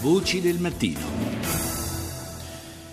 [0.00, 1.67] Voci del mattino.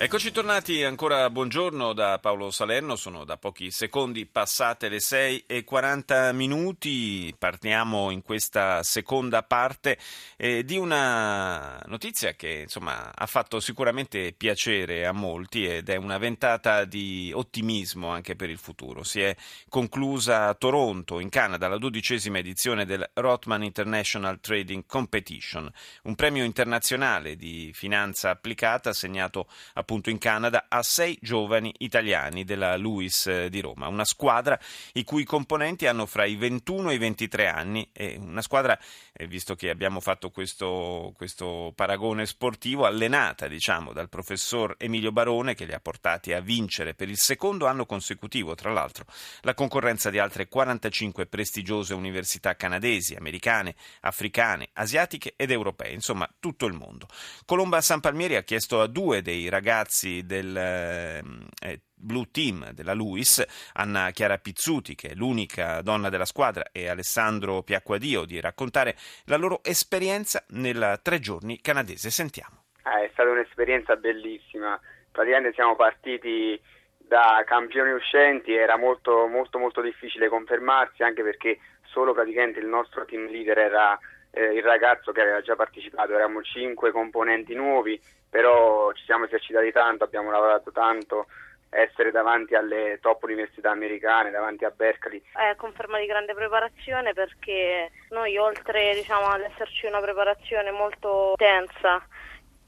[0.00, 5.64] Eccoci tornati ancora buongiorno da Paolo Salerno, sono da pochi secondi passate le 6 e
[5.64, 9.98] 40 minuti, partiamo in questa seconda parte
[10.36, 16.18] eh, di una notizia che insomma ha fatto sicuramente piacere a molti ed è una
[16.18, 19.02] ventata di ottimismo anche per il futuro.
[19.02, 19.34] Si è
[19.68, 25.68] conclusa a Toronto in Canada la dodicesima edizione del Rothman International Trading Competition,
[26.04, 32.44] un premio internazionale di finanza applicata assegnato a appunto in Canada a sei giovani italiani
[32.44, 34.58] della Luis eh, di Roma, una squadra
[34.92, 37.88] i cui componenti hanno fra i 21 e i 23 anni
[38.18, 38.78] una squadra,
[39.14, 45.54] eh, visto che abbiamo fatto questo, questo paragone sportivo, allenata diciamo dal professor Emilio Barone
[45.54, 49.06] che li ha portati a vincere per il secondo anno consecutivo, tra l'altro,
[49.40, 56.66] la concorrenza di altre 45 prestigiose università canadesi, americane, africane, asiatiche ed europee, insomma tutto
[56.66, 57.08] il mondo.
[57.46, 62.72] Colomba San Palmieri ha chiesto a due dei ragazzi ragazzi del ehm, eh, Blue Team
[62.72, 68.40] della Luis, Anna Chiara Pizzuti, che è l'unica donna della squadra, e Alessandro Piacquadio, di
[68.40, 72.10] raccontare la loro esperienza nel tre giorni canadese.
[72.10, 72.64] Sentiamo.
[72.84, 74.80] Eh, è stata un'esperienza bellissima.
[75.12, 76.60] Praticamente siamo partiti
[76.96, 83.04] da campioni uscenti, era molto, molto, molto difficile confermarsi, anche perché solo praticamente il nostro
[83.04, 83.98] team leader era
[84.32, 89.72] eh, il ragazzo che aveva già partecipato, eravamo cinque componenti nuovi, però ci siamo esercitati
[89.72, 91.26] tanto, abbiamo lavorato tanto
[91.70, 95.22] essere davanti alle top università americane, davanti a Berkeley.
[95.32, 102.02] È conferma di grande preparazione perché noi oltre diciamo, ad esserci una preparazione molto tensa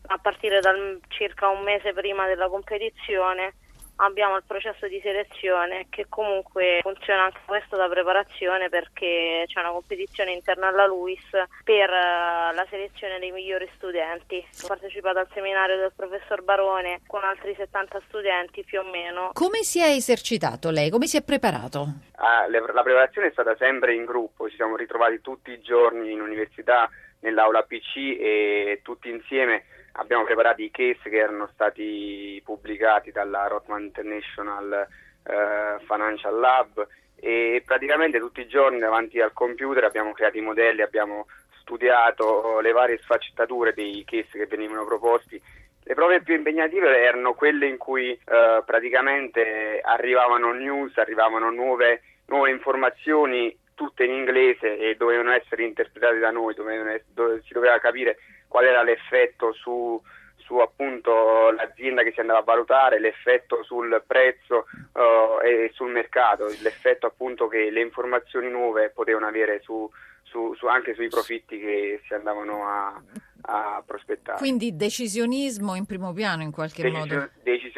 [0.07, 3.55] a partire dal circa un mese prima della competizione
[4.01, 9.71] abbiamo il processo di selezione che comunque funziona anche questo da preparazione perché c'è una
[9.71, 11.31] competizione interna alla LUIS
[11.65, 14.45] per eh, la selezione dei migliori studenti.
[14.63, 19.31] Ho partecipato al seminario del professor Barone con altri 70 studenti più o meno.
[19.33, 20.91] Come si è esercitato lei?
[20.91, 21.87] Come si è preparato?
[22.17, 26.21] Ah, la preparazione è stata sempre in gruppo, ci siamo ritrovati tutti i giorni in
[26.21, 26.89] università
[27.21, 29.65] nell'aula PC e tutti insieme
[30.01, 34.87] abbiamo preparato i case che erano stati pubblicati dalla Rothman International
[35.23, 40.81] eh, Financial Lab e praticamente tutti i giorni davanti al computer abbiamo creato i modelli,
[40.81, 41.27] abbiamo
[41.61, 45.41] studiato le varie sfaccettature dei case che venivano proposti.
[45.83, 52.51] Le prove più impegnative erano quelle in cui eh, praticamente arrivavano news, arrivavano nuove, nuove
[52.51, 58.17] informazioni tutte in inglese e dovevano essere interpretate da noi, dove, dove si doveva capire
[58.51, 60.03] qual era l'effetto su,
[60.39, 66.47] su appunto l'azienda che si andava a valutare, l'effetto sul prezzo uh, e sul mercato,
[66.61, 69.89] l'effetto appunto che le informazioni nuove potevano avere su,
[70.25, 73.01] su, su anche sui profitti che si andavano a,
[73.43, 74.39] a prospettare.
[74.39, 77.31] Quindi decisionismo in primo piano in qualche Decisio- modo.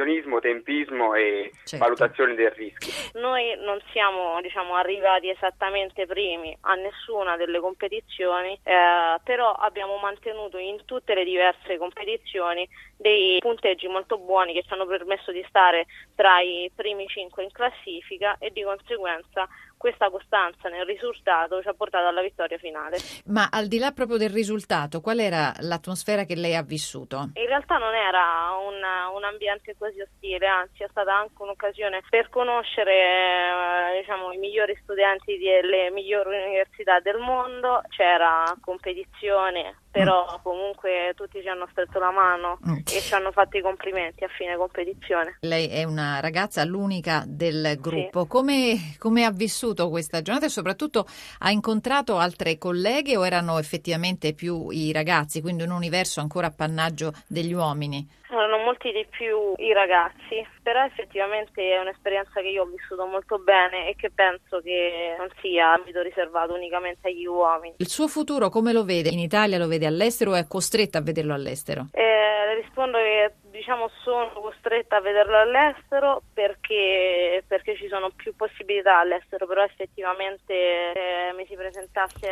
[0.03, 1.85] Decisionismo, tempismo e certo.
[1.85, 3.21] valutazione del rischio.
[3.21, 10.59] Noi non siamo diciamo, arrivati esattamente primi a nessuna delle competizioni, eh, però abbiamo mantenuto
[10.59, 15.87] in tutte le diverse competizioni dei punteggi molto buoni che ci hanno permesso di stare
[16.15, 19.49] tra i primi cinque in classifica e di conseguenza
[19.83, 22.99] questa costanza nel risultato ci ha portato alla vittoria finale.
[23.27, 27.33] Ma al di là proprio del risultato, qual era l'atmosfera che lei ha vissuto?
[27.35, 32.29] In realtà non era una, un ambiente così ostile, anzi è stata anche un'occasione per
[32.29, 40.43] conoscere eh, diciamo, i migliori studenti delle migliori università del mondo, c'era competizione, però mm.
[40.43, 42.77] comunque tutti ci hanno stretto la mano mm.
[42.79, 45.39] e ci hanno fatto i complimenti a fine competizione.
[45.41, 48.29] Lei è una ragazza l'unica del gruppo, sì.
[48.29, 51.07] come, come, ha vissuto questa giornata e soprattutto
[51.39, 57.13] ha incontrato altre colleghe o erano effettivamente più i ragazzi, quindi un universo ancora appannaggio
[57.27, 58.21] degli uomini?
[58.31, 63.39] Erano molti di più i ragazzi, però effettivamente è un'esperienza che io ho vissuto molto
[63.39, 67.75] bene e che penso che non sia ambito riservato unicamente agli uomini.
[67.77, 69.11] Il suo futuro come lo vede?
[69.11, 71.89] In Italia lo vede all'estero o è costretta a vederlo all'estero?
[71.93, 78.99] Eh, rispondo che diciamo sono costretta a vederlo all'estero perché, perché ci sono più possibilità
[78.99, 82.29] all'estero, però effettivamente se mi si presentasse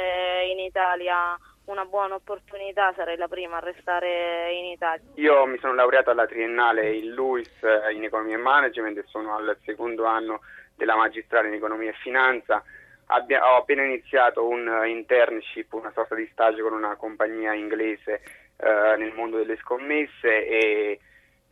[0.50, 5.04] in Italia una buona opportunità sarei la prima a restare in Italia.
[5.14, 9.36] Io mi sono laureato alla triennale in LUIS eh, in economia e management e sono
[9.36, 10.40] al secondo anno
[10.74, 12.64] della magistrale in economia e finanza.
[13.06, 18.22] Abbia, ho appena iniziato un internship, una sorta di stage con una compagnia inglese
[18.56, 21.00] eh, nel mondo delle scommesse e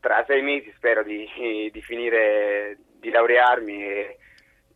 [0.00, 1.26] tra sei mesi spero di,
[1.72, 4.18] di finire di laurearmi e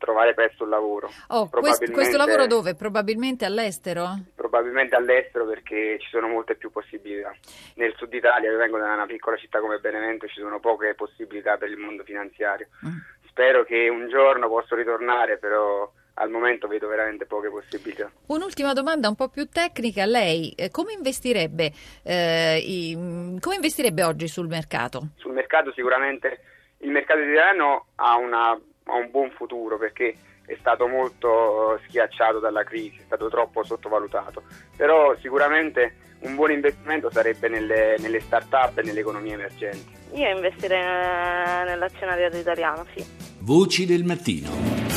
[0.02, 1.10] trovare presto un lavoro.
[1.28, 2.74] Oh, questo, questo lavoro dove?
[2.74, 4.18] Probabilmente all'estero?
[4.34, 7.32] Probabilmente all'estero perché ci sono molte più possibilità.
[7.76, 11.56] Nel sud Italia, io vengo da una piccola città come Benevento, ci sono poche possibilità
[11.56, 12.66] per il mondo finanziario.
[12.84, 12.98] Mm.
[13.28, 18.10] Spero che un giorno possa ritornare, però al momento vedo veramente poche possibilità.
[18.26, 21.72] Un'ultima domanda un po' più tecnica, lei eh, come, investirebbe,
[22.02, 25.08] eh, i, come investirebbe oggi sul mercato?
[25.16, 26.40] Sul mercato sicuramente
[26.78, 32.64] il mercato italiano ha, una, ha un buon futuro perché è stato molto schiacciato dalla
[32.64, 34.42] crisi, è stato troppo sottovalutato,
[34.76, 40.00] però sicuramente un buon investimento sarebbe nelle, nelle start-up e nelle economie emergenti.
[40.14, 43.04] Io investirei nell'azionariato italiano, sì.
[43.40, 44.91] Voci del mattino.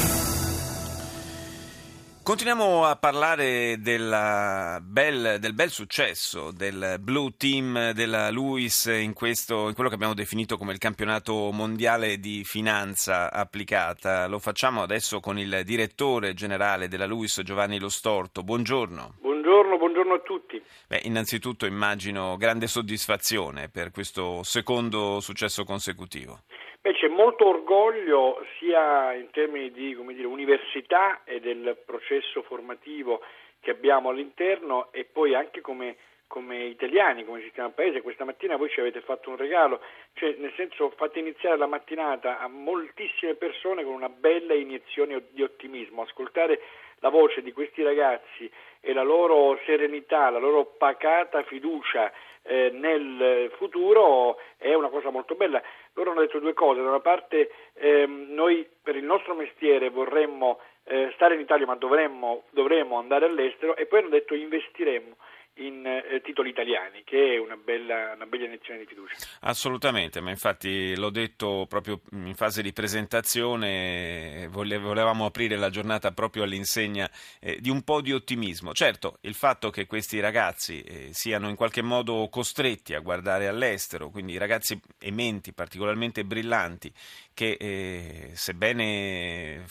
[2.26, 9.76] Continuiamo a parlare bel, del bel successo del Blue Team della Lewis in, questo, in
[9.76, 14.26] quello che abbiamo definito come il campionato mondiale di finanza applicata.
[14.26, 18.42] Lo facciamo adesso con il direttore generale della Lewis, Giovanni Lo Storto.
[18.42, 19.18] Buongiorno.
[19.22, 20.60] Buongiorno, buongiorno a tutti.
[20.88, 26.42] Beh, innanzitutto immagino grande soddisfazione per questo secondo successo consecutivo.
[26.86, 33.24] Beh, c'è molto orgoglio sia in termini di dire, università e del processo formativo
[33.60, 35.96] che abbiamo all'interno e poi anche come,
[36.28, 38.04] come italiani, come sistema paese.
[38.04, 39.82] Questa mattina voi ci avete fatto un regalo,
[40.14, 45.42] cioè nel senso fate iniziare la mattinata a moltissime persone con una bella iniezione di
[45.42, 46.04] ottimismo.
[46.04, 46.62] Ascoltare
[47.00, 48.48] la voce di questi ragazzi
[48.80, 52.12] e la loro serenità, la loro pacata fiducia
[52.44, 55.62] eh, nel futuro è una cosa molto bella.
[55.96, 60.60] Loro hanno detto due cose, da una parte ehm, noi per il nostro mestiere vorremmo
[60.84, 65.16] eh, stare in Italia ma dovremmo, dovremmo andare all'estero e poi hanno detto investiremmo
[65.58, 69.16] in eh, titoli italiani, che è una bella, una bella iniezione di fiducia.
[69.42, 76.44] Assolutamente, ma infatti l'ho detto proprio in fase di presentazione, volevamo aprire la giornata proprio
[76.44, 77.10] all'insegna
[77.40, 78.74] eh, di un po' di ottimismo.
[78.74, 84.10] Certo, il fatto che questi ragazzi eh, siano in qualche modo costretti a guardare all'estero,
[84.10, 86.92] quindi ragazzi e menti particolarmente brillanti,
[87.34, 89.66] che eh, sebbene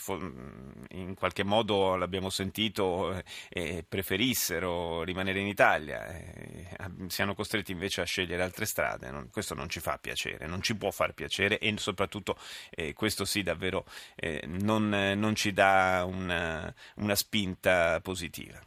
[0.91, 8.01] in qualche modo l'abbiamo sentito eh, eh, preferissero rimanere in Italia, eh, siano costretti invece
[8.01, 11.57] a scegliere altre strade, non, questo non ci fa piacere, non ci può far piacere
[11.59, 12.35] e soprattutto
[12.71, 13.85] eh, questo sì davvero
[14.15, 18.59] eh, non, non, ci dà una, una spinta positiva.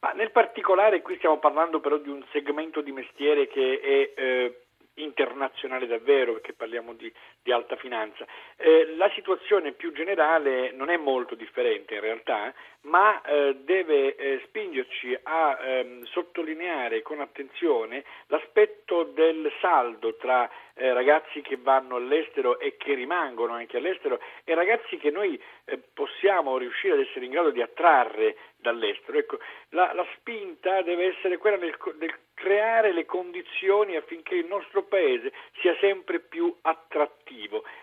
[0.00, 4.64] Ma nel particolare qui stiamo parlando però di un segmento di mestiere che è
[4.96, 7.12] internazionale davvero, perché parliamo di,
[7.46, 8.26] di alta finanza.
[8.56, 12.52] Eh, la situazione più generale non è molto differente in realtà,
[12.82, 20.92] ma eh, deve eh, spingerci a ehm, sottolineare con attenzione l'aspetto del saldo tra eh,
[20.92, 26.58] ragazzi che vanno all'estero e che rimangono anche all'estero e ragazzi che noi eh, possiamo
[26.58, 29.18] riuscire ad essere in grado di attrarre dall'estero.
[29.18, 29.38] Ecco,
[29.70, 35.32] la, la spinta deve essere quella del, del creare le condizioni affinché il nostro paese
[35.60, 37.35] sia sempre più attrattivo.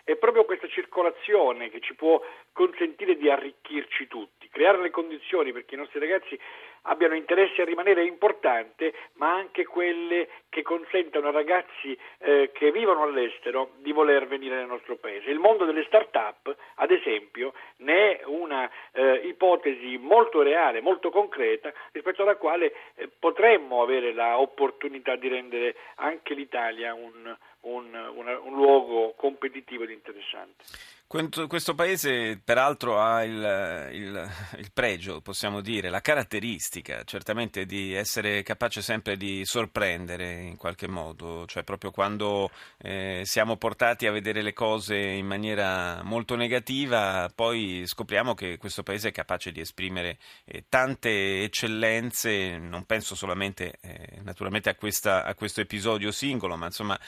[0.03, 2.21] È proprio questa circolazione che ci può
[2.51, 6.39] consentire di arricchirci tutti, creare le condizioni perché i nostri ragazzi
[6.83, 12.71] abbiano interesse a rimanere è importante, ma anche quelle che consentano a ragazzi eh, che
[12.71, 15.29] vivono all'estero di voler venire nel nostro paese.
[15.29, 21.71] Il mondo delle start-up, ad esempio, ne è una eh, ipotesi molto reale, molto concreta,
[21.91, 28.53] rispetto alla quale eh, potremmo avere l'opportunità di rendere anche l'Italia un, un, una, un
[28.53, 30.63] luogo competitivo ed interessante.
[31.05, 38.41] Questo paese peraltro ha il, il, il, pregio, possiamo dire, la caratteristica certamente di essere
[38.41, 42.49] capace sempre di sorprendere in qualche modo, cioè proprio quando
[42.79, 48.81] eh, siamo portati a vedere le cose in maniera molto negativa, poi scopriamo che questo
[48.81, 55.25] paese è capace di esprimere eh, tante eccellenze, non penso solamente eh, naturalmente a, questa,
[55.25, 56.99] a, questo episodio singolo, ma insomma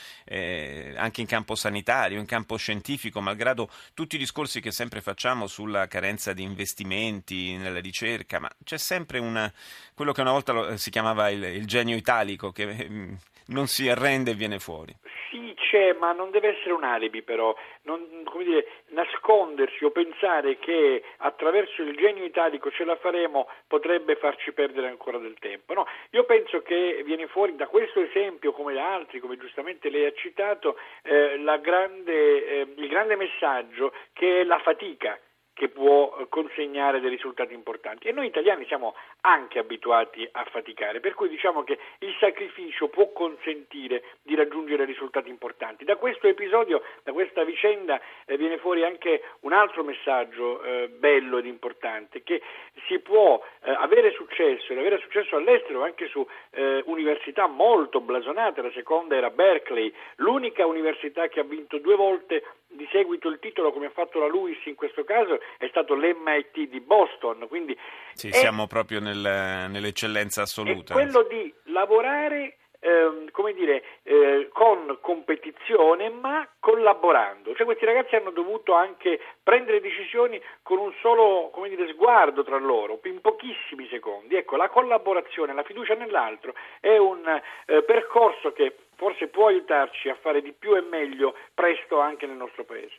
[0.45, 5.47] eh, anche in campo sanitario, in campo scientifico, malgrado tutti i discorsi che sempre facciamo
[5.47, 9.51] sulla carenza di investimenti nella ricerca, ma c'è sempre una,
[9.93, 13.13] quello che una volta si chiamava il, il genio italico che mm,
[13.47, 14.93] non si arrende e viene fuori.
[15.29, 21.03] Sì, c'è, ma non deve essere un alibi però, non, dire, nascondersi o pensare che
[21.17, 25.73] attraverso il genio italico ce la faremo potrebbe farci perdere ancora del tempo.
[25.73, 30.05] No, io penso che viene fuori da questo esempio, come da altri, come giustamente lei
[30.05, 35.19] ha citato, eh, grande, eh, il grande messaggio che è la fatica
[35.55, 40.99] che può eh, consegnare dei risultati importanti e noi italiani siamo anche abituati a faticare,
[40.99, 45.85] per cui diciamo che il sacrificio può consentire di raggiungere risultati importanti.
[45.85, 51.37] Da questo episodio, da questa vicenda eh, viene fuori anche un altro messaggio eh, bello
[51.37, 52.41] ed importante, che
[52.87, 58.61] si può eh, avere successo ed avere successo all'estero anche su eh, università molto blasonate,
[58.61, 62.43] la seconda era Berkeley, l'unica università che ha vinto due volte
[62.75, 66.69] di seguito il titolo come ha fatto la Lewis in questo caso è stato l'MIT
[66.69, 67.77] di Boston quindi
[68.13, 74.99] sì, siamo proprio nel, nell'eccellenza assoluta è quello di lavorare eh, come dire, eh, con
[75.01, 77.55] competizione ma collaborando.
[77.55, 82.99] Cioè questi ragazzi hanno dovuto anche prendere decisioni con un solo dire, sguardo tra loro,
[83.03, 84.35] in pochissimi secondi.
[84.35, 90.17] Ecco, la collaborazione, la fiducia nell'altro è un eh, percorso che forse può aiutarci a
[90.21, 92.95] fare di più e meglio presto anche nel nostro Paese.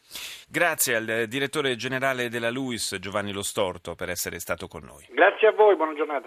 [0.48, 5.04] Grazie al direttore generale della LUIS, Giovanni Lo Storto, per essere stato con noi.
[5.10, 6.24] Grazie a voi, buona giornata.